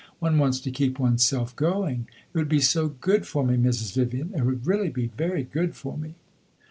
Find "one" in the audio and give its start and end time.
0.17-0.39